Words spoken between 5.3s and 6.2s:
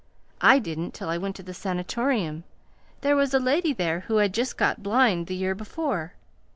year before.